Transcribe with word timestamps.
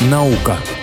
Наука. 0.00 0.77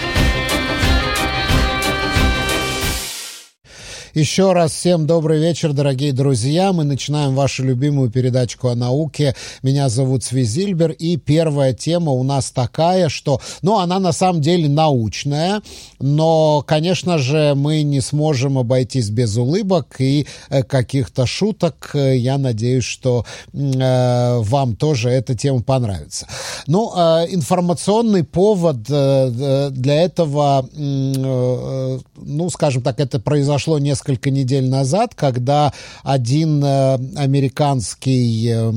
Еще 4.15 4.53
раз 4.53 4.71
всем 4.71 5.05
добрый 5.07 5.41
вечер, 5.41 5.73
дорогие 5.73 6.13
друзья. 6.13 6.71
Мы 6.71 6.85
начинаем 6.85 7.35
вашу 7.35 7.65
любимую 7.65 8.09
передачку 8.09 8.69
о 8.69 8.75
науке. 8.75 9.35
Меня 9.61 9.89
зовут 9.89 10.23
Свизильбер, 10.23 10.91
и 10.91 11.17
первая 11.17 11.73
тема 11.73 12.13
у 12.13 12.23
нас 12.23 12.49
такая, 12.49 13.09
что, 13.09 13.41
ну, 13.61 13.77
она 13.77 13.99
на 13.99 14.13
самом 14.13 14.39
деле 14.39 14.69
научная, 14.69 15.61
но, 15.99 16.63
конечно 16.65 17.17
же, 17.17 17.55
мы 17.57 17.81
не 17.81 17.99
сможем 17.99 18.57
обойтись 18.57 19.09
без 19.09 19.35
улыбок 19.35 19.97
и 19.99 20.27
э, 20.49 20.63
каких-то 20.63 21.25
шуток. 21.25 21.91
Я 21.93 22.37
надеюсь, 22.37 22.85
что 22.85 23.25
э, 23.51 24.37
вам 24.39 24.77
тоже 24.77 25.09
эта 25.09 25.35
тема 25.35 25.61
понравится. 25.61 26.25
Ну, 26.67 26.93
э, 26.95 27.25
информационный 27.31 28.23
повод 28.23 28.77
э, 28.87 29.71
для 29.71 30.03
этого, 30.03 30.69
э, 30.73 31.99
ну, 32.15 32.49
скажем 32.49 32.81
так, 32.81 33.01
это 33.01 33.19
произошло 33.19 33.77
несколько 33.77 34.04
несколько 34.05 34.29
недель 34.29 34.69
назад, 34.69 35.15
когда 35.15 35.73
один 36.03 36.63
э, 36.63 36.97
американский 37.15 38.49
э, 38.49 38.69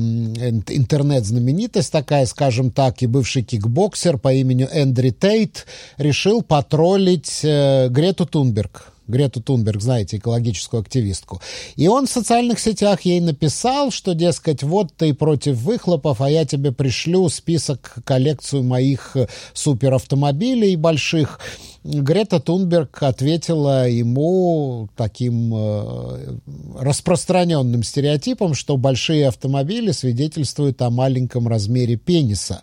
интернет-знаменитость 0.67 1.91
такая, 1.91 2.25
скажем 2.25 2.71
так, 2.71 3.01
и 3.01 3.07
бывший 3.07 3.43
кикбоксер 3.43 4.17
по 4.17 4.33
имени 4.33 4.67
Эндри 4.71 5.11
Тейт 5.11 5.67
решил 5.97 6.41
потроллить 6.41 7.41
э, 7.43 7.89
Грету 7.89 8.25
Тунберг. 8.25 8.91
Грету 9.09 9.41
Тунберг, 9.41 9.81
знаете, 9.81 10.17
экологическую 10.17 10.81
активистку. 10.81 11.41
И 11.75 11.87
он 11.87 12.05
в 12.05 12.11
социальных 12.11 12.59
сетях 12.59 13.01
ей 13.01 13.19
написал, 13.19 13.91
что, 13.91 14.13
дескать, 14.13 14.61
вот 14.63 14.93
ты 14.95 15.13
против 15.13 15.57
выхлопов, 15.57 16.21
а 16.21 16.29
я 16.29 16.45
тебе 16.45 16.71
пришлю 16.71 17.27
список, 17.29 17.95
коллекцию 18.05 18.63
моих 18.63 19.15
э, 19.15 19.27
суперавтомобилей 19.53 20.75
больших. 20.75 21.39
Грета 21.83 22.41
Тунберг 22.41 23.01
ответила 23.01 23.87
ему 23.87 24.89
таким 24.97 25.53
э, 25.55 26.37
распространенным 26.77 27.83
стереотипом, 27.83 28.53
что 28.53 28.75
большие 28.75 29.27
автомобили 29.27 29.91
свидетельствуют 29.91 30.81
о 30.81 30.89
маленьком 30.89 31.47
размере 31.47 31.95
пениса. 31.95 32.61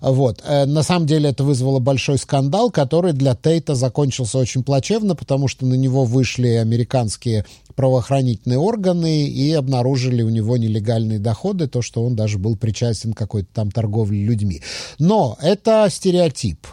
Вот. 0.00 0.42
Э, 0.44 0.64
на 0.64 0.82
самом 0.82 1.06
деле 1.06 1.28
это 1.28 1.44
вызвало 1.44 1.78
большой 1.78 2.16
скандал, 2.16 2.70
который 2.70 3.12
для 3.12 3.34
Тейта 3.34 3.74
закончился 3.74 4.38
очень 4.38 4.64
плачевно, 4.64 5.14
потому 5.14 5.46
что 5.46 5.66
на 5.66 5.74
него 5.84 6.04
вышли 6.04 6.48
американские 6.48 7.44
правоохранительные 7.74 8.58
органы 8.58 9.26
и 9.26 9.52
обнаружили 9.52 10.22
у 10.22 10.28
него 10.28 10.56
нелегальные 10.56 11.18
доходы, 11.18 11.66
то, 11.66 11.82
что 11.82 12.04
он 12.04 12.14
даже 12.16 12.38
был 12.38 12.56
причастен 12.56 13.12
к 13.12 13.18
какой-то 13.18 13.48
там 13.52 13.70
торговле 13.70 14.22
людьми. 14.22 14.62
Но 14.98 15.36
это 15.40 15.88
стереотип. 15.90 16.66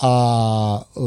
А, 0.00 0.86
э, 0.94 1.00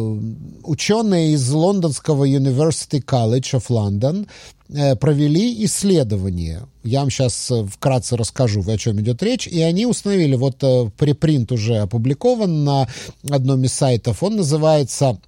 ученые 0.64 1.34
из 1.34 1.50
лондонского 1.52 2.28
University 2.28 3.04
College 3.04 3.60
of 3.60 3.66
London 3.70 4.28
э, 4.70 4.96
провели 4.96 5.64
исследование. 5.66 6.64
Я 6.84 7.02
вам 7.02 7.10
сейчас 7.10 7.52
э, 7.52 7.66
вкратце 7.66 8.18
расскажу, 8.18 8.64
о 8.68 8.78
чем 8.78 9.00
идет 9.02 9.22
речь. 9.22 9.48
И 9.48 9.62
они 9.62 9.86
установили, 9.86 10.36
вот 10.36 10.58
препринт 10.98 11.52
уже 11.52 11.78
опубликован 11.78 12.64
на 12.64 12.88
одном 13.30 13.64
из 13.64 13.74
сайтов, 13.74 14.24
он 14.24 14.38
называется 14.38 15.20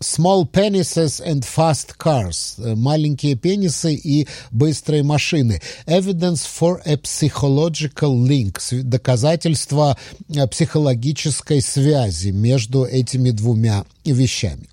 Small 0.00 0.46
penises 0.46 1.20
and 1.20 1.44
fast 1.44 1.98
cars. 1.98 2.54
Э, 2.58 2.74
маленькие 2.76 3.34
пенисы 3.34 3.94
и 3.94 4.28
быстрые 4.52 5.02
машины. 5.02 5.60
Evidence 5.86 6.46
for 6.46 6.80
a 6.84 6.96
psychological 7.02 8.14
link. 8.14 8.60
Доказательство 8.84 9.96
э, 10.28 10.46
психологической 10.46 11.60
связи 11.60 12.30
между 12.30 12.84
этими 12.84 13.30
двумя 13.30 13.84
вещами. 14.04 14.68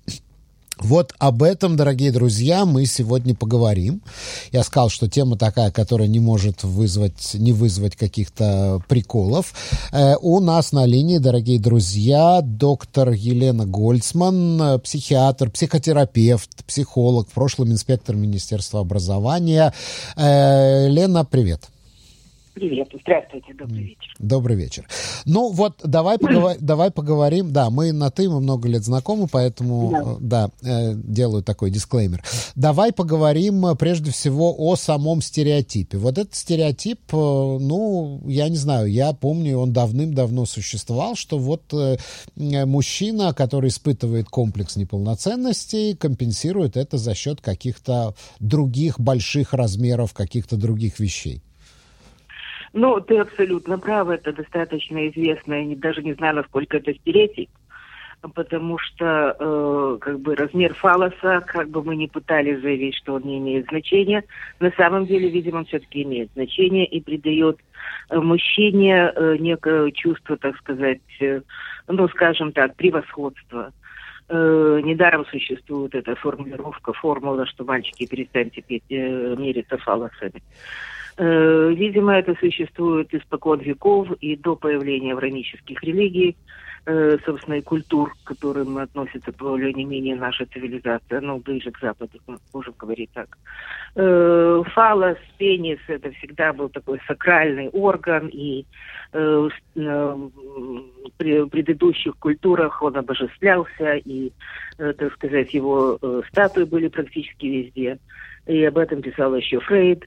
Вот 0.78 1.14
об 1.18 1.42
этом, 1.42 1.76
дорогие 1.76 2.12
друзья, 2.12 2.66
мы 2.66 2.84
сегодня 2.84 3.34
поговорим. 3.34 4.02
Я 4.52 4.62
сказал, 4.62 4.90
что 4.90 5.08
тема 5.08 5.38
такая, 5.38 5.70
которая 5.70 6.06
не 6.06 6.20
может 6.20 6.64
вызвать, 6.64 7.32
не 7.34 7.52
вызвать 7.52 7.96
каких-то 7.96 8.82
приколов. 8.86 9.54
Э, 9.92 10.16
у 10.20 10.38
нас 10.40 10.72
на 10.72 10.84
линии, 10.84 11.16
дорогие 11.16 11.58
друзья, 11.58 12.40
доктор 12.42 13.10
Елена 13.10 13.64
Гольцман, 13.64 14.80
психиатр, 14.80 15.50
психотерапевт, 15.50 16.64
психолог, 16.66 17.28
в 17.30 17.32
прошлом 17.32 17.72
инспектор 17.72 18.14
Министерства 18.14 18.80
образования. 18.80 19.72
Э, 20.16 20.88
Лена, 20.88 21.24
привет. 21.24 21.70
Привет, 22.56 22.88
здравствуйте, 23.02 23.52
добрый 23.52 23.82
вечер. 23.82 24.14
Добрый 24.18 24.56
вечер. 24.56 24.88
Ну 25.26 25.52
вот, 25.52 25.78
давай, 25.84 26.18
поговор... 26.18 26.56
давай 26.60 26.90
поговорим. 26.90 27.52
Да, 27.52 27.68
мы 27.68 27.92
на 27.92 28.10
«ты», 28.10 28.30
мы 28.30 28.40
много 28.40 28.66
лет 28.66 28.82
знакомы, 28.82 29.28
поэтому, 29.30 30.18
да, 30.20 30.48
да 30.62 30.90
э, 30.90 30.94
делаю 30.94 31.42
такой 31.42 31.70
дисклеймер. 31.70 32.24
Давай 32.54 32.94
поговорим 32.94 33.66
э, 33.66 33.74
прежде 33.74 34.10
всего 34.10 34.54
о 34.56 34.74
самом 34.76 35.20
стереотипе. 35.20 35.98
Вот 35.98 36.16
этот 36.16 36.34
стереотип, 36.34 37.00
э, 37.12 37.14
ну, 37.14 38.22
я 38.26 38.48
не 38.48 38.56
знаю, 38.56 38.86
я 38.86 39.12
помню, 39.12 39.58
он 39.58 39.74
давным-давно 39.74 40.46
существовал, 40.46 41.14
что 41.14 41.36
вот 41.36 41.74
мужчина, 42.36 43.34
который 43.34 43.68
испытывает 43.68 44.30
комплекс 44.30 44.76
неполноценности, 44.76 45.94
компенсирует 45.94 46.78
это 46.78 46.96
за 46.96 47.14
счет 47.14 47.42
каких-то 47.42 48.14
других 48.40 48.98
больших 48.98 49.52
размеров, 49.52 50.14
каких-то 50.14 50.56
других 50.56 51.00
вещей. 51.00 51.42
Ну, 52.78 53.00
ты 53.00 53.16
абсолютно 53.16 53.78
прав, 53.78 54.10
это 54.10 54.34
достаточно 54.34 55.08
известно, 55.08 55.54
я 55.54 55.76
даже 55.76 56.02
не 56.02 56.12
знаю, 56.12 56.36
насколько 56.36 56.76
это 56.76 56.92
стереотип, 56.92 57.48
потому 58.34 58.76
что 58.76 59.34
э, 59.40 59.98
как 59.98 60.20
бы 60.20 60.36
размер 60.36 60.74
фалоса, 60.74 61.42
как 61.46 61.70
бы 61.70 61.82
мы 61.82 61.96
не 61.96 62.06
пытались 62.06 62.60
заявить, 62.60 62.94
что 62.96 63.14
он 63.14 63.22
не 63.22 63.38
имеет 63.38 63.66
значения, 63.68 64.24
на 64.60 64.70
самом 64.72 65.06
деле, 65.06 65.30
видимо, 65.30 65.60
он 65.60 65.64
все-таки 65.64 66.02
имеет 66.02 66.30
значение 66.34 66.84
и 66.84 67.00
придает 67.00 67.58
э, 68.10 68.18
мужчине 68.18 69.10
э, 69.10 69.36
некое 69.38 69.90
чувство, 69.92 70.36
так 70.36 70.54
сказать, 70.58 71.00
э, 71.20 71.40
ну, 71.88 72.08
скажем 72.08 72.52
так, 72.52 72.76
превосходства. 72.76 73.72
Э, 74.28 74.80
недаром 74.84 75.24
существует 75.24 75.94
эта 75.94 76.14
формулировка, 76.14 76.92
формула, 76.92 77.46
что 77.46 77.64
мальчики 77.64 78.06
перестаньте 78.06 78.60
петь, 78.60 78.84
э, 78.90 79.34
мериться 79.38 79.78
фалосами. 79.78 80.42
Э, 81.18 81.72
видимо, 81.74 82.18
это 82.18 82.34
существует 82.38 83.14
испокон 83.14 83.60
веков 83.60 84.08
и 84.20 84.36
до 84.36 84.54
появления 84.54 85.14
аврамических 85.14 85.82
религий, 85.82 86.36
э, 86.84 87.16
собственно, 87.24 87.54
и 87.54 87.62
культур, 87.62 88.14
к 88.22 88.28
которым 88.28 88.76
относится 88.76 89.32
более 89.32 89.72
не 89.72 89.86
менее 89.86 90.14
наша 90.14 90.44
цивилизация, 90.44 91.22
ну, 91.22 91.38
ближе 91.38 91.70
к 91.70 91.80
Западу, 91.80 92.18
можем 92.52 92.74
говорить 92.78 93.08
так. 93.14 93.38
Э, 93.94 94.62
фалос, 94.74 95.16
пенис, 95.38 95.78
это 95.88 96.10
всегда 96.12 96.52
был 96.52 96.68
такой 96.68 97.00
сакральный 97.06 97.70
орган, 97.70 98.28
и 98.28 98.66
при 99.12 99.50
предыдущих 101.48 102.18
культурах 102.18 102.82
он 102.82 102.96
обожествлялся, 102.96 103.94
и, 103.94 104.32
так 104.76 105.12
сказать, 105.14 105.54
его 105.54 105.98
статуи 106.28 106.64
были 106.64 106.88
практически 106.88 107.46
везде. 107.46 107.98
И 108.46 108.64
об 108.64 108.76
этом 108.76 109.00
писал 109.00 109.34
еще 109.36 109.60
Фрейд. 109.60 110.04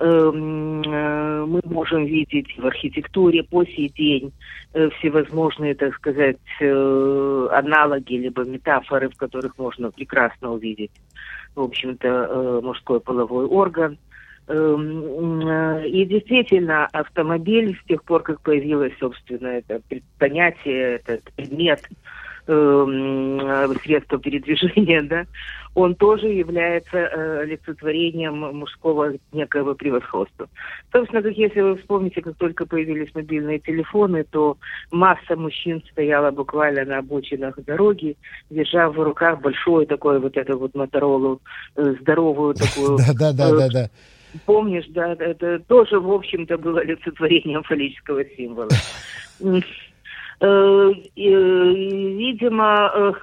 Эм, 0.00 0.80
э, 0.80 1.44
мы 1.44 1.60
можем 1.64 2.06
видеть 2.06 2.56
в 2.56 2.66
архитектуре 2.66 3.42
по 3.42 3.66
сей 3.66 3.90
день 3.90 4.32
э, 4.72 4.88
всевозможные, 4.96 5.74
так 5.74 5.94
сказать, 5.94 6.38
э, 6.58 7.48
аналоги 7.52 8.14
либо 8.14 8.44
метафоры, 8.44 9.10
в 9.10 9.16
которых 9.16 9.58
можно 9.58 9.90
прекрасно 9.90 10.52
увидеть, 10.52 10.92
в 11.54 11.60
общем-то, 11.60 12.60
мужской 12.62 13.00
половой 13.00 13.44
орган. 13.44 13.98
Эм, 14.48 15.82
и 15.82 16.04
действительно, 16.06 16.86
автомобиль 16.86 17.78
с 17.78 17.86
тех 17.86 18.02
пор, 18.02 18.22
как 18.22 18.40
появилось, 18.40 18.94
собственно, 18.98 19.48
это 19.48 19.82
понятие, 20.18 20.94
этот 20.94 21.30
предмет, 21.34 21.86
э, 22.50 23.74
средства 23.82 24.18
передвижения, 24.18 25.02
да, 25.08 25.26
он 25.74 25.94
тоже 25.94 26.26
является 26.26 26.96
э, 26.96 27.40
олицетворением 27.42 28.38
мужского 28.56 29.12
некого 29.32 29.74
превосходства. 29.74 30.48
Собственно, 30.92 31.22
как 31.22 31.36
если 31.36 31.60
вы 31.60 31.76
вспомните, 31.76 32.22
как 32.22 32.36
только 32.36 32.66
появились 32.66 33.14
мобильные 33.14 33.60
телефоны, 33.60 34.24
то 34.24 34.56
масса 34.90 35.36
мужчин 35.36 35.82
стояла 35.92 36.30
буквально 36.30 36.84
на 36.84 36.98
обочинах 36.98 37.62
дороги, 37.64 38.16
держа 38.50 38.90
в 38.90 39.00
руках 39.00 39.40
большой 39.40 39.86
такой 39.86 40.18
вот 40.18 40.36
эту 40.36 40.58
вот 40.58 40.74
Моторолу, 40.74 41.40
э, 41.76 41.94
здоровую 42.00 42.54
такую... 42.54 42.98
Да-да-да-да. 43.18 43.84
Э, 43.84 44.38
помнишь, 44.46 44.86
да, 44.88 45.12
это 45.12 45.60
тоже, 45.60 46.00
в 46.00 46.10
общем-то, 46.10 46.58
было 46.58 46.80
олицетворением 46.80 47.62
фаллического 47.62 48.24
символа. 48.36 48.70
Э, 50.40 50.92
видимо, 51.16 53.14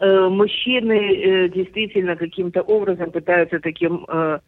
э, 0.00 0.28
мужчины 0.28 0.92
э, 0.92 1.48
действительно 1.48 2.16
каким-то 2.16 2.62
образом 2.62 3.10
пытаются 3.12 3.60
таким 3.60 4.04
э, 4.08 4.40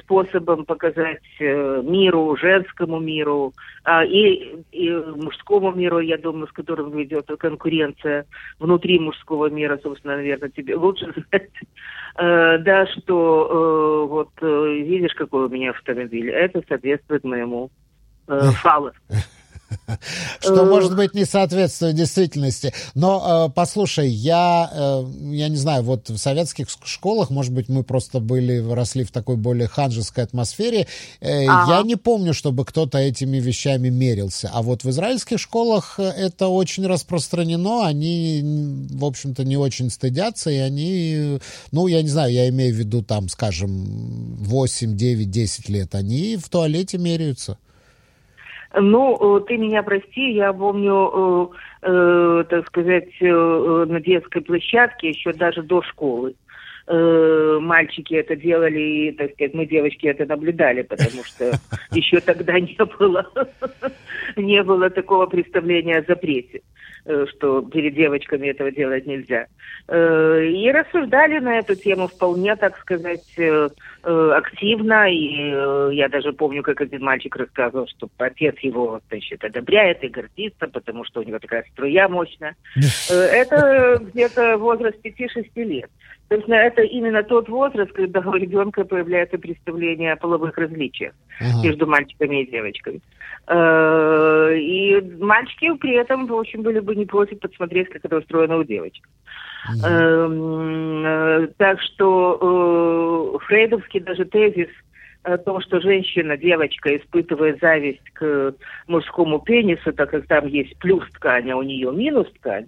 способом 0.00 0.64
показать 0.64 1.22
э, 1.38 1.82
миру, 1.84 2.36
женскому 2.36 2.98
миру 2.98 3.52
э, 3.84 4.06
и, 4.06 4.64
и 4.72 4.90
мужскому 4.90 5.72
миру, 5.72 6.00
я 6.00 6.18
думаю, 6.18 6.48
с 6.48 6.52
которым 6.52 6.90
ведет 6.96 7.26
конкуренция 7.38 8.26
внутри 8.58 8.98
мужского 8.98 9.48
мира, 9.48 9.78
собственно, 9.82 10.16
наверное, 10.16 10.50
тебе 10.50 10.76
лучше 10.76 11.06
знать. 11.30 11.50
Э, 12.18 12.58
да, 12.58 12.86
что 12.86 13.46
э, 13.46 14.08
вот 14.08 14.30
э, 14.40 14.82
видишь, 14.82 15.14
какой 15.14 15.46
у 15.46 15.48
меня 15.48 15.70
автомобиль, 15.70 16.30
это 16.30 16.62
соответствует 16.68 17.24
моему 17.24 17.70
э, 18.26 18.40
фалу. 18.62 18.90
Что, 20.40 20.62
э. 20.62 20.64
может 20.64 20.96
быть, 20.96 21.14
не 21.14 21.24
соответствует 21.24 21.94
действительности. 21.94 22.72
Но, 22.94 23.48
э, 23.48 23.52
послушай, 23.54 24.08
я, 24.08 24.70
э, 24.72 25.04
я 25.32 25.48
не 25.48 25.56
знаю, 25.56 25.82
вот 25.82 26.08
в 26.08 26.18
советских 26.18 26.68
школах, 26.84 27.30
может 27.30 27.52
быть, 27.52 27.68
мы 27.68 27.82
просто 27.82 28.20
были, 28.20 28.58
росли 28.58 29.04
в 29.04 29.10
такой 29.10 29.36
более 29.36 29.68
ханжеской 29.68 30.24
атмосфере. 30.24 30.86
Ага. 31.20 31.76
Я 31.78 31.82
не 31.82 31.96
помню, 31.96 32.34
чтобы 32.34 32.64
кто-то 32.64 32.98
этими 32.98 33.38
вещами 33.38 33.88
мерился. 33.88 34.50
А 34.52 34.62
вот 34.62 34.84
в 34.84 34.90
израильских 34.90 35.38
школах 35.38 35.98
это 35.98 36.48
очень 36.48 36.86
распространено. 36.86 37.86
Они, 37.86 38.42
в 38.90 39.04
общем-то, 39.04 39.44
не 39.44 39.56
очень 39.56 39.90
стыдятся, 39.90 40.50
и 40.50 40.56
они, 40.56 41.38
ну, 41.72 41.86
я 41.86 42.02
не 42.02 42.08
знаю, 42.08 42.32
я 42.32 42.48
имею 42.48 42.74
в 42.74 42.78
виду, 42.78 43.02
там, 43.02 43.28
скажем, 43.28 44.36
8, 44.36 44.96
9, 44.96 45.30
10 45.30 45.68
лет, 45.68 45.94
они 45.94 46.36
в 46.36 46.48
туалете 46.48 46.98
меряются. 46.98 47.58
Ну, 48.78 49.38
э, 49.38 49.40
ты 49.46 49.56
меня 49.56 49.82
прости, 49.82 50.32
я 50.32 50.52
помню, 50.52 51.50
э, 51.82 51.90
э, 51.90 52.44
так 52.48 52.66
сказать, 52.66 53.08
э, 53.20 53.84
на 53.88 54.00
детской 54.00 54.42
площадке 54.42 55.08
еще 55.08 55.32
даже 55.32 55.62
до 55.62 55.82
школы. 55.82 56.34
Э, 56.88 57.58
мальчики 57.60 58.14
это 58.14 58.36
делали, 58.36 58.78
и, 58.78 59.12
так 59.12 59.32
сказать, 59.32 59.54
мы 59.54 59.66
девочки 59.66 60.06
это 60.06 60.26
наблюдали, 60.26 60.82
потому 60.82 61.24
что 61.24 61.58
еще 61.90 62.20
тогда 62.20 62.60
не 62.60 62.78
было, 62.98 63.26
не 64.36 64.62
было 64.62 64.90
такого 64.90 65.26
представления 65.26 65.98
о 65.98 66.04
запрете. 66.04 66.60
Э, 67.08 67.24
что 67.30 67.62
перед 67.62 67.94
девочками 67.94 68.48
этого 68.48 68.72
делать 68.72 69.06
нельзя. 69.06 69.46
Э, 69.86 70.44
и 70.44 70.72
рассуждали 70.72 71.38
на 71.38 71.58
эту 71.58 71.76
тему 71.76 72.08
вполне, 72.08 72.56
так 72.56 72.76
сказать, 72.78 73.32
э, 73.36 73.68
активно. 74.02 75.08
И 75.08 75.94
я 75.94 76.08
даже 76.08 76.32
помню, 76.32 76.64
как 76.64 76.80
один 76.80 77.04
мальчик 77.04 77.36
рассказывал, 77.36 77.86
что 77.86 78.08
отец 78.18 78.56
его, 78.58 79.00
значит, 79.08 79.44
одобряет 79.44 80.02
и 80.02 80.08
гордится, 80.08 80.66
потому 80.66 81.04
что 81.04 81.20
у 81.20 81.22
него 81.22 81.38
такая 81.38 81.64
струя 81.72 82.08
мощная. 82.08 82.56
Это 83.08 84.00
где-то 84.00 84.58
возраст 84.58 84.96
5-6 85.04 85.46
лет. 85.62 85.90
Собственно, 86.28 86.56
это 86.56 86.82
именно 86.82 87.22
тот 87.22 87.48
возраст, 87.48 87.92
когда 87.92 88.20
у 88.20 88.34
ребенка 88.34 88.84
появляется 88.84 89.38
представление 89.38 90.12
о 90.12 90.16
половых 90.16 90.58
различиях 90.58 91.12
ага. 91.40 91.62
между 91.62 91.86
мальчиками 91.86 92.42
и 92.42 92.50
девочками. 92.50 93.00
Э, 93.46 94.56
и 94.56 95.00
мальчики 95.20 95.72
при 95.76 95.94
этом, 95.94 96.26
в 96.26 96.34
общем, 96.34 96.62
были 96.62 96.80
бы 96.80 96.96
не 96.96 97.06
против 97.06 97.38
подсмотреть, 97.38 97.90
как 97.90 98.04
это 98.04 98.18
устроено 98.18 98.56
у 98.56 98.64
девочек. 98.64 99.08
Э, 99.84 101.48
так 101.58 101.80
что 101.82 103.38
э, 103.40 103.44
фрейдовский 103.46 104.00
даже 104.00 104.24
тезис 104.24 104.68
о 105.22 105.38
том, 105.38 105.60
что 105.60 105.80
женщина, 105.80 106.36
девочка 106.36 106.96
испытывает 106.96 107.60
зависть 107.60 108.10
к 108.14 108.54
мужскому 108.88 109.40
пенису, 109.40 109.92
так 109.92 110.10
как 110.10 110.26
там 110.26 110.46
есть 110.46 110.76
плюс 110.78 111.04
ткань, 111.12 111.50
а 111.50 111.56
у 111.56 111.62
нее 111.62 111.92
минус 111.92 112.28
ткань, 112.38 112.66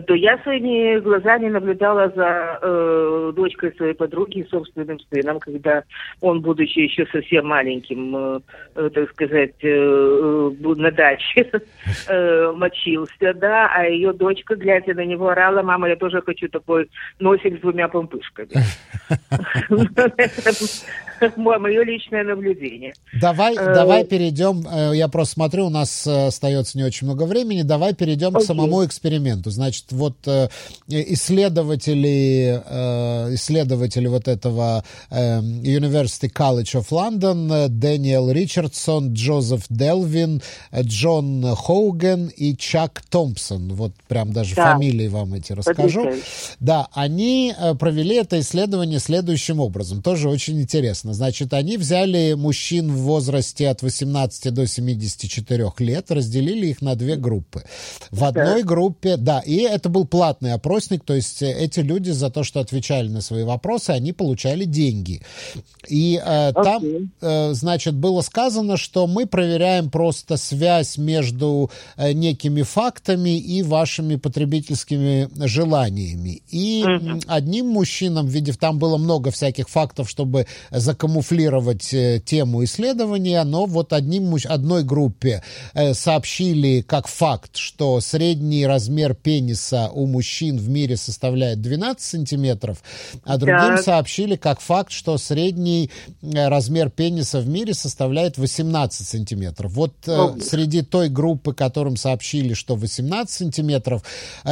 то 0.00 0.14
я 0.14 0.38
своими 0.38 0.98
глазами 0.98 1.48
наблюдала 1.48 2.12
за 2.14 2.58
э, 2.62 3.32
дочкой 3.34 3.72
своей 3.76 3.94
подруги 3.94 4.38
и 4.38 4.48
собственным 4.48 4.98
сыном, 5.10 5.38
когда 5.38 5.84
он, 6.20 6.40
будучи 6.40 6.80
еще 6.80 7.06
совсем 7.06 7.46
маленьким, 7.46 8.16
э, 8.16 8.40
э, 8.74 8.90
так 8.92 9.10
сказать, 9.10 9.54
э, 9.62 9.68
э 9.68 10.74
на 10.76 10.90
даче 10.90 11.50
э, 12.08 12.52
мочился, 12.52 13.34
да, 13.34 13.70
а 13.72 13.84
ее 13.84 14.12
дочка, 14.12 14.56
глядя 14.56 14.94
на 14.94 15.04
него, 15.04 15.28
орала, 15.28 15.62
мама, 15.62 15.88
я 15.88 15.96
тоже 15.96 16.20
хочу 16.22 16.48
такой 16.48 16.90
носик 17.20 17.58
с 17.58 17.60
двумя 17.60 17.88
помпышками. 17.88 18.48
Мое 21.36 21.84
личное 21.84 22.24
наблюдение. 22.24 22.92
Давай, 23.20 23.56
э, 23.56 23.74
давай 23.74 24.04
перейдем, 24.04 24.66
я 24.92 25.08
просто 25.08 25.34
смотрю, 25.34 25.66
у 25.66 25.70
нас 25.70 26.06
остается 26.06 26.78
не 26.78 26.84
очень 26.84 27.06
много 27.06 27.24
времени, 27.24 27.62
давай 27.62 27.94
перейдем 27.94 28.32
к 28.34 28.42
самому 28.42 28.84
эксперименту. 28.84 29.50
Значит, 29.50 29.86
вот 29.90 30.16
э, 30.26 30.48
исследователи, 30.88 32.62
э, 32.64 33.34
исследователи 33.34 34.06
вот 34.06 34.28
этого 34.28 34.84
э, 35.10 35.40
University 35.40 36.30
College 36.30 36.82
of 36.82 36.88
London, 36.90 37.68
Дэниел 37.68 38.30
Ричардсон, 38.30 39.14
Джозеф 39.14 39.64
Делвин, 39.68 40.42
Джон 40.78 41.54
Хоуген 41.56 42.28
и 42.28 42.56
Чак 42.56 43.02
Томпсон, 43.08 43.74
вот 43.74 43.92
прям 44.08 44.32
даже 44.32 44.54
да. 44.54 44.72
фамилии 44.72 45.08
вам 45.08 45.34
эти 45.34 45.52
расскажу. 45.52 46.12
Да, 46.60 46.88
они 46.92 47.54
провели 47.78 48.16
это 48.16 48.38
исследование 48.40 48.98
следующим 48.98 49.60
образом, 49.60 50.02
тоже 50.02 50.28
очень 50.28 50.60
интересно. 50.60 51.13
Значит, 51.14 51.54
они 51.54 51.76
взяли 51.76 52.34
мужчин 52.34 52.92
в 52.92 52.98
возрасте 52.98 53.68
от 53.68 53.82
18 53.82 54.52
до 54.52 54.66
74 54.66 55.72
лет, 55.78 56.10
разделили 56.10 56.66
их 56.66 56.82
на 56.82 56.94
две 56.94 57.16
группы. 57.16 57.62
В 58.10 58.24
одной 58.24 58.62
группе, 58.62 59.16
да, 59.16 59.40
и 59.40 59.56
это 59.56 59.88
был 59.88 60.04
платный 60.04 60.52
опросник, 60.52 61.04
то 61.04 61.14
есть 61.14 61.42
э, 61.42 61.52
эти 61.52 61.80
люди 61.80 62.10
за 62.10 62.30
то, 62.30 62.42
что 62.44 62.60
отвечали 62.60 63.08
на 63.08 63.20
свои 63.20 63.44
вопросы, 63.44 63.90
они 63.90 64.12
получали 64.12 64.64
деньги. 64.64 65.22
И 65.88 66.20
э, 66.24 66.50
okay. 66.50 66.64
там, 66.64 66.82
э, 67.20 67.54
значит, 67.54 67.94
было 67.94 68.20
сказано, 68.22 68.76
что 68.76 69.06
мы 69.06 69.26
проверяем 69.26 69.90
просто 69.90 70.36
связь 70.36 70.98
между 70.98 71.70
э, 71.96 72.12
некими 72.12 72.62
фактами 72.62 73.38
и 73.38 73.62
вашими 73.62 74.16
потребительскими 74.16 75.28
желаниями. 75.46 76.42
И 76.50 76.84
одним 77.26 77.68
мужчинам, 77.68 78.26
видев, 78.26 78.56
там 78.56 78.78
было 78.78 78.96
много 78.96 79.30
всяких 79.30 79.68
фактов, 79.68 80.08
чтобы 80.08 80.46
закамуфлировать 80.70 81.03
э, 81.92 82.20
тему 82.20 82.64
исследования, 82.64 83.42
но 83.44 83.66
вот 83.66 83.92
одним, 83.92 84.34
одной 84.44 84.82
группе 84.82 85.42
э, 85.74 85.94
сообщили 85.94 86.80
как 86.82 87.06
факт, 87.06 87.56
что 87.56 88.00
средний 88.00 88.66
размер 88.66 89.14
пениса 89.14 89.90
у 89.92 90.06
мужчин 90.06 90.58
в 90.58 90.68
мире 90.68 90.96
составляет 90.96 91.60
12 91.60 92.02
сантиметров, 92.02 92.82
а 93.24 93.36
другим 93.36 93.76
так. 93.76 93.82
сообщили 93.82 94.36
как 94.36 94.60
факт, 94.60 94.92
что 94.92 95.18
средний 95.18 95.90
э, 96.22 96.48
размер 96.48 96.90
пениса 96.90 97.40
в 97.40 97.48
мире 97.48 97.74
составляет 97.74 98.38
18 98.38 99.06
сантиметров. 99.06 99.72
Вот 99.72 99.94
э, 100.06 100.40
среди 100.40 100.82
той 100.82 101.08
группы, 101.08 101.54
которым 101.54 101.96
сообщили, 101.96 102.54
что 102.54 102.76
18 102.76 103.30
сантиметров, 103.30 104.02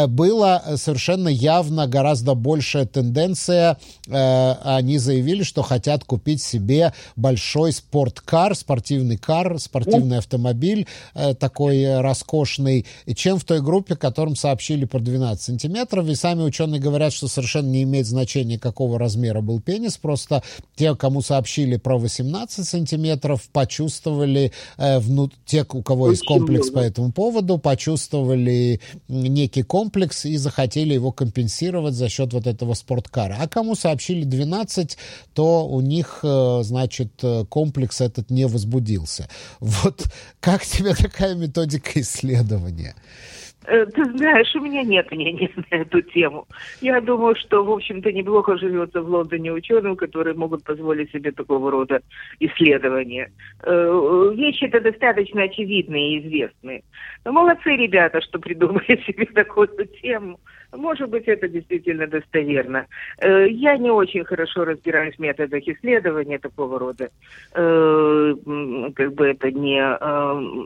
было 0.09 0.63
совершенно 0.77 1.29
явно 1.29 1.87
гораздо 1.87 2.35
большая 2.35 2.87
тенденция. 2.87 3.79
Они 4.09 4.99
заявили, 4.99 5.43
что 5.43 5.63
хотят 5.63 6.05
купить 6.05 6.32
себе 6.41 6.93
большой 7.17 7.73
спорткар, 7.73 8.55
спортивный 8.55 9.17
кар, 9.17 9.59
спортивный 9.59 10.19
автомобиль 10.19 10.87
э, 11.15 11.35
такой 11.35 12.01
роскошный, 12.01 12.87
чем 13.15 13.39
в 13.39 13.45
той 13.45 13.61
группе, 13.61 13.97
которым 13.97 14.37
сообщили 14.37 14.85
про 14.85 15.01
12 15.01 15.43
сантиметров, 15.43 16.07
и 16.09 16.15
сами 16.15 16.43
ученые 16.43 16.81
говорят, 16.81 17.13
что 17.13 17.29
совершенно 17.29 17.69
не 17.69 17.83
имеет 17.83 18.07
значения, 18.07 18.59
какого 18.59 18.99
размера 18.99 19.41
был 19.41 19.61
пенис, 19.61 19.97
просто 19.97 20.43
те, 20.77 20.95
кому 20.95 21.23
сообщили 21.23 21.77
про 21.77 21.99
18 21.99 22.67
сантиметров, 22.67 23.49
почувствовали, 23.53 24.53
э, 24.79 24.99
вну... 24.99 25.31
те, 25.45 25.67
у 25.69 25.83
кого 25.83 26.11
есть 26.11 26.25
комплекс 26.25 26.71
по 26.71 26.79
этому 26.79 27.13
поводу, 27.13 27.59
почувствовали 27.59 28.81
некий 29.09 29.63
комплекс 29.63 30.25
и 30.25 30.37
захотели 30.37 30.95
его 30.95 31.13
компенсировать 31.13 31.95
за 31.95 32.09
счет 32.09 32.33
вот 32.33 32.47
этого 32.47 32.75
спорткара. 32.75 33.37
А 33.41 33.49
кому 33.49 33.75
сообщили 33.75 34.25
12, 34.25 34.97
то 35.35 35.67
у 35.67 35.81
них, 35.81 36.21
э, 36.22 36.22
значит, 36.63 37.13
э, 37.23 37.45
комплекс 37.49 38.01
этот 38.01 38.31
не 38.31 38.47
возбудился. 38.47 39.29
Вот 39.61 40.05
как 40.41 40.63
тебе 40.63 40.95
такая 40.95 41.35
методика 41.35 42.01
исследования? 42.01 42.95
Э, 43.67 43.87
ты 43.87 44.05
знаешь, 44.05 44.55
у 44.55 44.61
меня 44.61 44.83
нет 44.83 45.11
мнения 45.11 45.51
на 45.71 45.77
эту 45.77 46.03
тему. 46.03 46.47
Я 46.81 47.01
думаю, 47.01 47.35
что, 47.37 47.65
в 47.65 47.71
общем-то, 47.71 48.13
неплохо 48.13 48.57
живется 48.59 49.01
в 49.03 49.09
Лондоне 49.09 49.53
ученым, 49.53 49.97
которые 49.97 50.35
могут 50.35 50.65
позволить 50.65 51.11
себе 51.13 51.33
такого 51.33 51.71
рода 51.71 52.01
исследования. 52.41 53.31
Э, 53.63 54.33
вещи-то 54.35 54.81
достаточно 54.81 55.43
очевидные 55.43 56.17
и 56.17 56.29
известные. 56.29 56.83
Но 57.25 57.33
молодцы 57.33 57.77
ребята, 57.77 58.21
что 58.21 58.39
придумали 58.39 59.01
себе 59.07 59.27
такую 59.27 59.69
тему. 60.03 60.41
Может 60.73 61.11
быть, 61.11 61.29
это 61.29 61.49
действительно 61.49 62.07
достоверно. 62.07 62.87
Э, 63.19 63.47
я 63.49 63.77
не 63.77 63.91
очень 63.91 64.25
хорошо 64.25 64.65
разбираюсь 64.65 65.17
в 65.17 65.19
методах 65.19 65.63
исследования 65.67 66.39
такого 66.39 66.79
рода. 66.79 67.11
Как 67.53 69.13
бы 69.15 69.27
это 69.27 69.51
не 69.51 69.83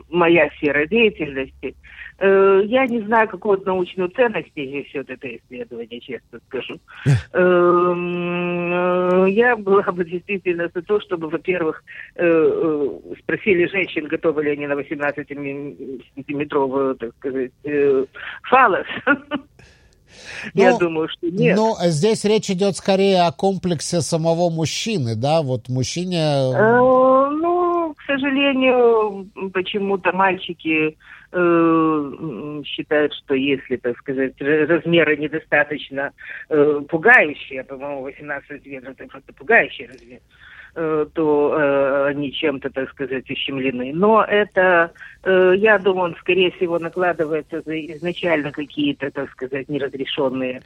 моя 0.09 0.49
сфера 0.57 0.85
деятельности. 0.85 1.75
Э, 2.19 2.61
я 2.65 2.87
не 2.87 3.01
знаю, 3.01 3.27
какую 3.27 3.61
научную 3.65 4.07
ценность 4.09 4.55
несет 4.55 5.09
это 5.09 5.35
исследование, 5.35 5.99
честно 5.99 6.39
скажу. 6.47 6.79
Эм, 7.33 9.25
я 9.25 9.57
была 9.57 9.91
бы 9.91 10.05
действительно 10.05 10.69
за 10.73 10.81
то, 10.81 11.01
чтобы, 11.01 11.27
во-первых, 11.29 11.83
спросили 12.15 13.67
женщин, 13.67 14.07
готовы 14.07 14.43
ли 14.43 14.51
они 14.51 14.67
на 14.67 14.73
18-сантиметровую, 14.73 16.95
так 16.95 17.13
сказать, 17.17 17.51
фалос. 18.43 18.87
Я 20.53 20.71
ну, 20.71 20.79
думаю, 20.79 21.09
что 21.09 21.27
нет. 21.29 21.55
Но 21.55 21.75
здесь 21.85 22.25
речь 22.25 22.49
идет 22.49 22.75
скорее 22.77 23.23
о 23.23 23.31
комплексе 23.31 24.01
самого 24.01 24.49
мужчины, 24.49 25.15
да? 25.15 25.41
Вот 25.41 25.69
мужчине... 25.69 26.17
Э, 26.17 27.29
ну, 27.31 27.93
к 27.95 28.01
сожалению, 28.05 29.27
почему-то 29.53 30.11
мальчики 30.13 30.97
э, 31.31 32.61
считают, 32.65 33.13
что 33.13 33.33
если, 33.33 33.77
так 33.77 33.97
сказать, 33.97 34.33
размеры 34.39 35.17
недостаточно 35.17 36.11
э, 36.49 36.81
пугающие, 36.89 37.63
по-моему, 37.63 38.03
18 38.03 38.47
сантиметров 38.47 38.95
это 38.97 39.09
просто 39.09 39.33
пугающий 39.33 39.87
размер, 39.87 40.19
Э, 40.19 40.56
то 40.73 41.55
э, 41.57 42.07
они 42.07 42.31
чем-то, 42.31 42.69
так 42.69 42.89
сказать, 42.91 43.29
ущемлены. 43.29 43.91
Но 43.93 44.23
это, 44.23 44.91
э, 45.23 45.53
я 45.57 45.77
думаю, 45.79 46.11
он, 46.11 46.15
скорее 46.19 46.51
всего, 46.51 46.79
накладывается 46.79 47.59
изначально 47.65 48.51
какие-то, 48.51 49.09
так 49.11 49.31
сказать, 49.31 49.69
неразрешенные 49.69 50.61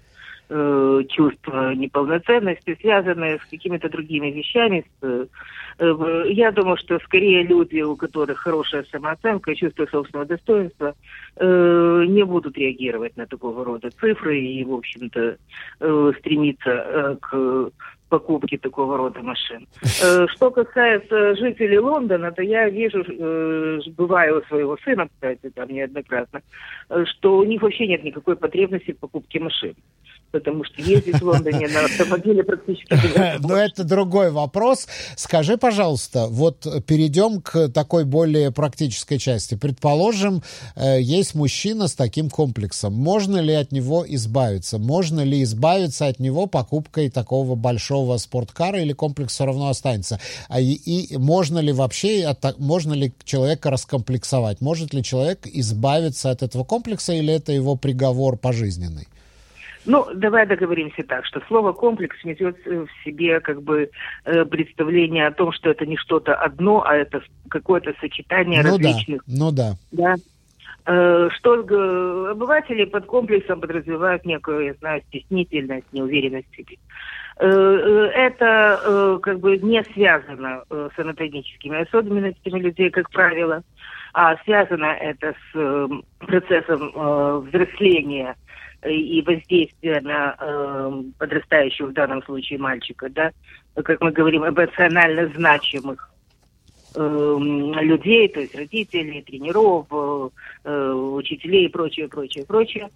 э, 0.50 1.04
чувства 1.10 1.74
неполноценности, 1.74 2.78
связанные 2.82 3.40
с 3.40 3.50
какими-то 3.50 3.90
другими 3.90 4.32
вещами. 4.32 4.86
Э, 5.02 5.26
я 6.28 6.52
думаю, 6.52 6.78
что 6.78 7.00
скорее 7.00 7.44
люди, 7.44 7.82
у 7.82 7.96
которых 7.96 8.40
хорошая 8.40 8.86
самооценка, 8.92 9.56
чувство 9.56 9.88
собственного 9.90 10.28
достоинства, 10.28 10.94
э, 11.38 12.06
не 12.08 12.24
будут 12.24 12.58
реагировать 12.58 13.16
на 13.18 13.26
такого 13.26 13.64
рода 13.64 13.90
цифры 13.92 14.40
и, 14.40 14.64
в 14.64 14.74
общем-то, 14.74 15.38
э, 15.80 16.12
стремиться 16.20 16.70
э, 16.70 17.16
к 17.22 17.72
покупки 18.12 18.58
такого 18.58 18.98
рода 18.98 19.22
машин. 19.22 19.68
Э, 20.04 20.28
что 20.28 20.52
касается 20.52 21.36
жителей 21.36 21.80
Лондона, 21.80 22.32
то 22.32 22.44
я 22.44 22.70
вижу, 22.70 23.04
э, 23.08 23.80
бываю 23.98 24.40
у 24.40 24.46
своего 24.48 24.78
сына, 24.84 25.08
кстати, 25.08 25.50
там 25.56 25.70
неоднократно, 25.70 26.42
э, 26.90 27.06
что 27.06 27.38
у 27.38 27.46
них 27.46 27.62
вообще 27.62 27.88
нет 27.88 28.04
никакой 28.04 28.36
потребности 28.36 28.92
в 28.92 29.00
покупке 29.00 29.40
машин 29.40 29.76
потому 30.32 30.64
что 30.64 30.82
ездить 30.82 31.20
в 31.20 31.26
Лондоне 31.26 31.68
на 31.68 31.84
автомобиле 31.84 32.42
практически 32.42 32.88
Но 33.42 33.58
это 33.58 33.84
другой 33.84 34.32
вопрос. 34.32 34.88
Скажи, 35.18 35.58
пожалуйста, 35.58 36.28
вот 36.30 36.66
перейдем 36.88 37.42
к 37.42 37.68
такой 37.68 38.06
более 38.06 38.50
практической 38.52 39.18
части. 39.18 39.56
Предположим, 39.56 40.42
есть 40.78 41.36
мужчина 41.36 41.90
с 41.90 41.96
таким 41.96 42.30
комплексом. 42.30 42.94
Можно 42.94 43.42
ли 43.42 43.54
от 43.54 43.74
него 43.74 44.06
избавиться? 44.08 44.80
Можно 44.80 45.20
ли 45.26 45.44
избавиться 45.44 46.08
от 46.08 46.20
него 46.20 46.46
покупкой 46.46 47.10
такого 47.10 47.56
большого 47.56 48.01
спорткара 48.18 48.80
или 48.80 48.94
комплекс 48.94 49.34
все 49.34 49.46
равно 49.46 49.68
останется? 49.68 50.20
А 50.50 50.60
и, 50.60 50.74
и 50.74 51.18
можно 51.18 51.60
ли 51.60 51.72
вообще, 51.72 52.36
можно 52.58 52.94
ли 52.94 53.14
человека 53.24 53.70
раскомплексовать? 53.70 54.62
Может 54.62 54.94
ли 54.94 55.04
человек 55.04 55.46
избавиться 55.46 56.30
от 56.30 56.44
этого 56.44 56.64
комплекса 56.64 57.14
или 57.14 57.34
это 57.34 57.52
его 57.52 57.76
приговор 57.76 58.38
пожизненный? 58.38 59.08
Ну, 59.86 60.06
давай 60.14 60.46
договоримся 60.46 61.04
так, 61.04 61.26
что 61.26 61.42
слово 61.48 61.74
комплекс 61.74 62.16
несет 62.24 62.56
в 62.66 62.88
себе 63.04 63.40
как 63.40 63.64
бы 63.64 63.90
э, 64.26 64.46
представление 64.46 65.28
о 65.28 65.32
том, 65.32 65.52
что 65.52 65.72
это 65.72 65.86
не 65.88 65.98
что-то 65.98 66.36
одно, 66.36 66.84
а 66.86 66.96
это 66.96 67.22
какое-то 67.50 67.94
сочетание 68.00 68.62
ну 68.62 68.70
различных. 68.78 69.24
Да, 69.26 69.34
ну 69.36 69.52
да. 69.52 69.76
Да. 69.92 70.16
Э, 70.86 71.30
что 71.38 71.56
э, 71.56 72.32
обыватели 72.32 72.86
под 72.86 73.06
комплексом 73.06 73.60
подразумевают 73.60 74.26
некую, 74.26 74.66
я 74.66 74.74
знаю, 74.76 75.02
стеснительность, 75.10 75.86
неуверенность 75.92 76.48
в 76.52 76.56
себе. 76.56 76.78
Э, 77.38 77.48
э, 77.48 78.12
это 78.14 78.82
э, 78.84 79.20
как 79.22 79.40
бы 79.40 79.58
не 79.58 79.84
связано 79.94 80.64
с 80.70 81.00
анатомическими 81.00 81.82
особенностями 81.82 82.60
людей, 82.60 82.90
как 82.90 83.10
правило, 83.10 83.64
а 84.14 84.36
связано 84.44 84.86
это 84.86 85.34
с 85.52 85.90
процессом 86.20 86.92
взросления 87.46 88.36
и 88.86 89.24
воздействие 89.26 90.02
на 90.02 90.36
подрастающего 91.18 91.88
в 91.88 91.94
данном 91.94 92.22
случае 92.24 92.60
мальчика, 92.60 93.10
да, 93.10 93.32
как 93.76 94.02
мы 94.02 94.12
говорим, 94.12 94.46
эмоционально 94.46 95.28
значимых 95.28 96.10
людей, 96.94 98.28
то 98.28 98.42
есть 98.42 98.54
родителей, 98.54 99.22
тренеров, 99.22 99.86
учителей 100.66 101.68
и 101.68 101.70
прочее, 101.70 102.10
прочее, 102.10 102.46
прочее. 102.46 102.90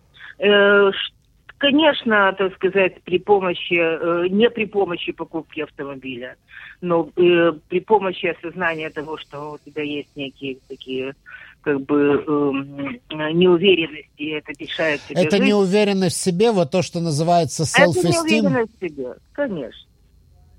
Конечно, 1.58 2.34
так 2.38 2.54
сказать, 2.56 3.02
при 3.04 3.20
помощи, 3.20 3.76
э, 3.76 4.28
не 4.30 4.50
при 4.50 4.66
помощи 4.66 5.12
покупки 5.12 5.62
автомобиля, 5.62 6.36
но 6.82 7.10
э, 7.16 7.54
при 7.70 7.80
помощи 7.80 8.28
осознания 8.28 8.90
того, 8.90 9.18
что 9.18 9.54
у 9.54 9.58
тебя 9.58 9.84
есть 9.84 10.10
некие 10.16 10.58
такие 10.68 11.14
как 11.62 11.82
бы 11.82 12.24
э, 12.28 13.32
неуверенности, 13.34 14.38
это 14.38 14.52
мешает 14.60 15.02
тебе 15.08 15.24
Это 15.24 15.38
жить. 15.38 15.48
неуверенность 15.48 16.18
в 16.18 16.22
себе, 16.22 16.52
вот 16.52 16.72
то, 16.72 16.82
что 16.84 17.00
называется 17.00 17.64
self-esteem? 17.64 18.10
Это 18.10 18.30
неуверенность 18.30 18.72
в 18.80 18.88
себе, 18.88 19.14
конечно. 19.34 19.90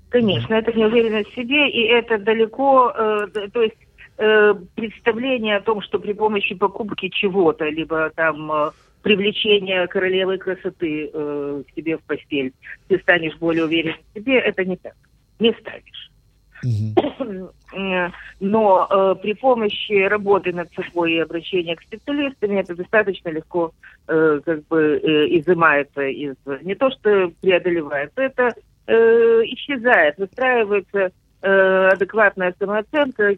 Конечно, 0.09 0.53
это 0.53 0.71
неуверенность 0.73 1.31
в 1.31 1.35
себе, 1.35 1.69
и 1.69 1.81
это 1.87 2.17
далеко, 2.17 2.91
э, 2.95 3.27
то 3.53 3.61
есть 3.61 3.77
э, 4.17 4.53
представление 4.75 5.57
о 5.57 5.61
том, 5.61 5.81
что 5.81 5.99
при 5.99 6.13
помощи 6.13 6.55
покупки 6.55 7.09
чего-то, 7.09 7.65
либо 7.65 8.09
там 8.15 8.51
э, 8.51 8.71
привлечения 9.01 9.85
королевы 9.87 10.37
красоты 10.37 11.09
э, 11.11 11.63
к 11.67 11.75
себе 11.75 11.97
в 11.97 12.03
постель, 12.03 12.53
ты 12.87 12.99
станешь 12.99 13.37
более 13.37 13.65
уверен 13.65 13.95
в 14.11 14.19
себе, 14.19 14.39
это 14.39 14.65
не 14.65 14.77
так. 14.77 14.93
Не 15.39 15.53
станешь. 15.53 16.11
Но 18.39 18.87
э, 18.89 19.15
при 19.21 19.33
помощи 19.33 20.07
работы 20.07 20.53
над 20.53 20.71
собой 20.73 21.13
и 21.13 21.19
обращения 21.19 21.75
к 21.75 21.83
специалистам 21.83 22.51
это 22.57 22.75
достаточно 22.75 23.29
легко 23.29 23.71
э, 24.07 24.39
как 24.43 24.67
бы 24.67 24.99
э, 25.03 25.37
изымается 25.37 26.01
из 26.07 26.35
не 26.63 26.73
то 26.73 26.89
что 26.89 27.31
преодолевается, 27.41 28.21
это 28.21 28.55
э, 28.87 28.93
исчезает, 29.45 30.17
выстраивается 30.17 31.11
Э, 31.39 31.89
адекватная 31.93 32.55
самооценка, 32.57 33.35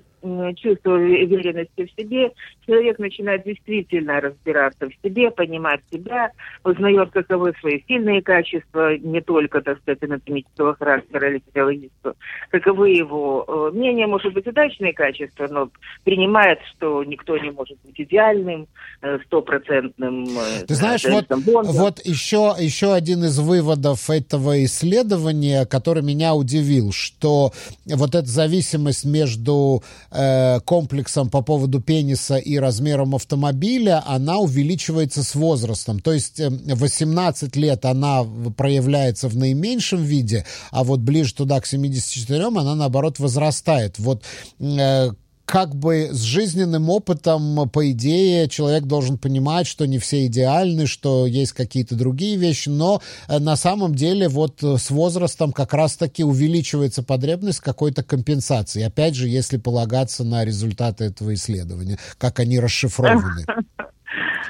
чувство 0.55 0.93
уверенности 0.93 1.85
в 1.85 2.01
себе, 2.01 2.31
человек 2.65 2.99
начинает 2.99 3.43
действительно 3.43 4.21
разбираться 4.21 4.87
в 4.89 4.93
себе, 5.03 5.31
понимать 5.31 5.81
себя, 5.91 6.31
узнает, 6.63 7.11
каковы 7.11 7.53
свои 7.59 7.81
сильные 7.87 8.21
качества, 8.21 8.97
не 8.97 9.21
только, 9.21 9.61
так 9.61 9.79
сказать, 9.79 10.03
анатомического 10.03 10.75
характера 10.75 11.29
или 11.29 11.41
физиологического, 11.47 12.15
каковы 12.51 12.91
его 12.91 13.45
э, 13.47 13.75
мнения, 13.75 14.07
может 14.07 14.33
быть, 14.33 14.47
удачные 14.47 14.93
качества, 14.93 15.47
но 15.49 15.69
принимает, 16.03 16.59
что 16.75 17.03
никто 17.03 17.37
не 17.37 17.51
может 17.51 17.77
быть 17.83 17.99
идеальным, 17.99 18.67
э, 19.01 19.19
стопроцентным. 19.25 20.27
Ты 20.67 20.75
знаешь, 20.75 21.05
вот, 21.05 21.25
вот 21.29 21.99
еще, 22.05 22.55
еще 22.59 22.93
один 22.93 23.23
из 23.23 23.39
выводов 23.39 24.09
этого 24.09 24.63
исследования, 24.63 25.65
который 25.65 26.03
меня 26.03 26.35
удивил, 26.35 26.91
что 26.91 27.51
вот 27.85 28.15
эта 28.15 28.27
зависимость 28.27 29.05
между 29.05 29.83
э, 30.11 30.59
комплексом 30.61 31.29
по 31.29 31.41
поводу 31.41 31.81
пениса 31.81 32.37
и 32.37 32.57
размером 32.57 33.15
автомобиля, 33.15 34.03
она 34.05 34.37
увеличивается 34.37 35.23
с 35.23 35.35
возрастом. 35.35 35.99
То 35.99 36.13
есть 36.13 36.39
э, 36.39 36.49
18 36.49 37.55
лет 37.55 37.85
она 37.85 38.23
проявляется 38.57 39.27
в 39.27 39.37
наименьшем 39.37 40.03
виде, 40.03 40.45
а 40.71 40.83
вот 40.83 40.99
ближе 40.99 41.33
туда 41.33 41.59
к 41.59 41.65
74 41.65 42.47
она 42.47 42.75
наоборот 42.75 43.19
возрастает. 43.19 43.99
Вот 43.99 44.23
э, 44.59 45.09
как 45.49 45.73
бы 45.73 46.09
с 46.11 46.21
жизненным 46.21 46.89
опытом, 46.89 47.67
по 47.73 47.91
идее, 47.91 48.47
человек 48.47 48.83
должен 48.83 49.17
понимать, 49.17 49.65
что 49.65 49.87
не 49.87 49.97
все 49.97 50.27
идеальны, 50.27 50.85
что 50.85 51.25
есть 51.25 51.53
какие-то 51.53 51.97
другие 51.97 52.37
вещи, 52.37 52.69
но 52.69 53.01
э, 53.27 53.39
на 53.39 53.55
самом 53.55 53.95
деле 53.95 54.27
вот 54.27 54.61
э, 54.61 54.77
с 54.77 54.91
возрастом 54.91 55.51
как 55.51 55.73
раз-таки 55.73 56.23
увеличивается 56.23 57.03
потребность 57.03 57.61
какой-то 57.61 58.03
компенсации. 58.03 58.83
Опять 58.83 59.15
же, 59.15 59.27
если 59.27 59.57
полагаться 59.57 60.23
на 60.23 60.45
результаты 60.45 61.05
этого 61.05 61.33
исследования, 61.33 61.97
как 62.19 62.39
они 62.39 62.59
расшифрованы. 62.59 63.45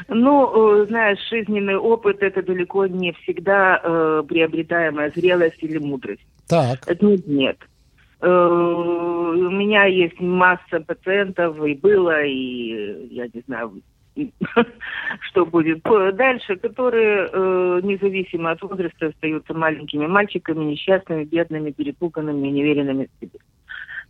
Ну, 0.07 0.81
э, 0.81 0.85
знаешь, 0.87 1.19
жизненный 1.29 1.75
опыт 1.75 2.21
это 2.21 2.41
далеко 2.41 2.87
не 2.87 3.11
всегда 3.11 3.79
э, 3.83 4.23
приобретаемая 4.27 5.11
зрелость 5.13 5.61
или 5.61 5.77
мудрость. 5.77 6.25
Так. 6.47 6.79
Нет, 7.01 7.27
нет. 7.27 7.57
Э, 8.21 8.27
у 8.27 9.49
меня 9.49 9.85
есть 9.85 10.19
масса 10.19 10.81
пациентов, 10.85 11.63
и 11.63 11.73
было, 11.73 12.23
и 12.23 13.07
я 13.13 13.27
не 13.33 13.41
знаю, 13.47 13.81
что 15.21 15.45
будет 15.45 15.81
дальше, 15.83 16.57
которые 16.57 17.29
э, 17.31 17.79
независимо 17.83 18.51
от 18.51 18.61
возраста 18.61 19.07
остаются 19.07 19.53
маленькими 19.53 20.07
мальчиками, 20.07 20.65
несчастными, 20.65 21.23
бедными, 21.23 21.71
перепуганными, 21.71 22.47
неуверенными 22.47 23.07
в 23.07 23.25
себе. 23.25 23.39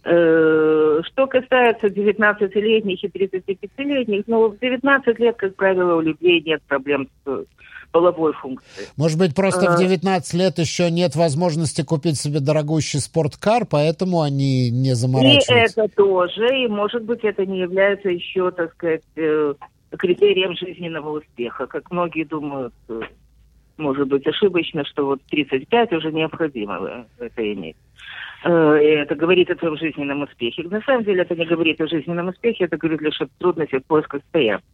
Э, 0.06 1.02
что 1.06 1.28
касается 1.28 1.88
19-летних 1.88 3.04
и 3.04 3.08
35-летних, 3.08 4.24
ну, 4.28 4.48
в 4.48 4.58
19 4.58 5.20
лет, 5.20 5.36
как 5.36 5.56
правило, 5.56 5.96
у 5.96 6.02
людей 6.02 6.42
нет 6.42 6.64
проблем 6.64 7.10
с 7.26 7.46
половой 7.92 8.34
функцией. 8.34 8.88
Может 8.98 9.18
быть, 9.18 9.36
просто 9.36 9.72
в 9.72 9.80
19 9.80 10.34
а. 10.34 10.38
лет 10.38 10.60
еще 10.60 10.92
нет 10.92 11.16
возможности 11.16 11.84
купить 11.84 12.18
себе 12.18 12.40
дорогущий 12.40 13.00
спорткар, 13.00 13.66
поэтому 13.66 14.22
они 14.22 14.70
не 14.70 14.94
заморачиваются? 14.96 15.54
И 15.54 15.58
это 15.58 15.96
тоже, 15.96 16.64
и, 16.64 16.68
может 16.68 17.04
быть, 17.04 17.24
это 17.24 17.46
не 17.46 17.60
является 17.60 18.10
еще, 18.10 18.52
так 18.52 18.74
сказать, 18.74 19.02
э, 19.16 19.54
критерием 19.98 20.56
жизненного 20.56 21.20
успеха. 21.20 21.68
Как 21.68 21.92
многие 21.92 22.26
думают, 22.26 22.74
э, 22.90 23.02
может 23.78 24.08
быть, 24.08 24.28
ошибочно, 24.28 24.86
что 24.86 25.06
вот 25.06 25.22
35 25.30 25.94
уже 25.94 26.12
необходимо 26.12 27.06
это 27.18 27.54
иметь. 27.54 27.78
Э, 28.44 28.52
это 28.52 29.16
говорит 29.16 29.50
о 29.50 29.56
твоем 29.56 29.78
жизненном 29.78 30.24
успехе. 30.24 30.64
На 30.64 30.82
самом 30.82 31.04
деле 31.04 31.24
это 31.24 31.36
не 31.36 31.46
говорит 31.46 31.82
о 31.82 31.88
жизненном 31.88 32.28
успехе, 32.30 32.66
это 32.66 32.78
говорит 32.78 33.02
лишь 33.02 33.20
о 33.22 33.28
трудностях 33.40 33.84
поиска 33.86 34.20
стоянки. 34.30 34.66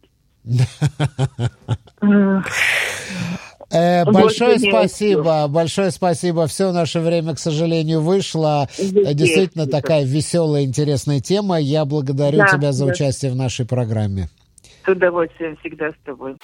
Э, 3.68 4.04
большое 4.04 4.60
спасибо, 4.60 5.48
большое 5.48 5.90
спасибо. 5.90 6.46
Все 6.46 6.70
наше 6.70 7.00
время, 7.00 7.34
к 7.34 7.38
сожалению, 7.38 8.00
вышло. 8.00 8.68
Действительно 8.78 9.66
такая 9.66 10.04
веселая, 10.04 10.64
интересная 10.64 11.20
тема. 11.20 11.58
Я 11.58 11.84
благодарю 11.84 12.46
тебя 12.46 12.72
за 12.72 12.86
участие 12.86 13.32
в 13.32 13.36
нашей 13.36 13.66
программе. 13.66 14.28
С 14.84 14.88
удовольствием 14.88 15.56
всегда 15.56 15.90
с 15.90 15.94
тобой. 16.04 16.36